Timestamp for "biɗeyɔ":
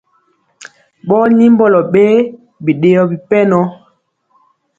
2.63-3.01